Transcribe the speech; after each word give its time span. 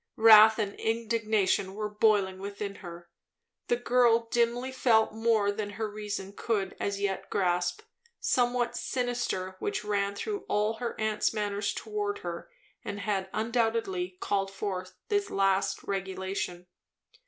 Wrath 0.15 0.57
and 0.57 0.73
indignation 0.79 1.75
were 1.75 1.87
boiling 1.87 2.39
within 2.39 2.73
her. 2.81 3.11
The 3.67 3.75
girl 3.75 4.27
dimly 4.31 4.71
felt 4.71 5.13
more 5.13 5.51
than 5.51 5.73
her 5.77 5.87
reason 5.87 6.33
could 6.33 6.75
as 6.79 6.99
yet 6.99 7.29
grasp; 7.29 7.83
somewhat 8.19 8.75
sinister 8.75 9.57
which 9.59 9.83
ran 9.85 10.15
through 10.15 10.45
all 10.49 10.77
her 10.77 10.99
aunt's 10.99 11.35
manner 11.35 11.61
towards 11.61 12.21
her 12.21 12.49
and 12.83 13.01
had 13.01 13.29
undoubtedly 13.31 14.17
called 14.19 14.49
forth 14.49 14.95
this 15.09 15.29
last 15.29 15.83
regulation. 15.83 16.65